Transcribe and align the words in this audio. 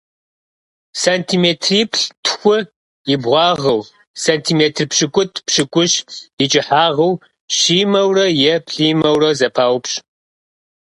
Сантиметриплӏ-тху 1.03 2.55
и 3.13 3.15
бгъуагъыу, 3.21 3.81
сантиметр 4.23 4.83
пщыкӏутӏ-пщыкӏущ 4.91 5.93
и 6.43 6.45
кӀыхьагъыу 6.51 7.13
щимэурэ 7.57 8.25
е 8.51 8.53
плӀимэурэ 8.67 9.29
зэпаупщӀ. 9.39 9.97